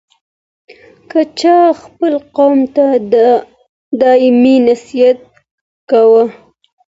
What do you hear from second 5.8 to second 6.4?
کاوه